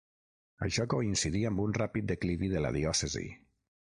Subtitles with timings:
[0.67, 3.23] Això coincidí amb un ràpid declivi de la diòcesi.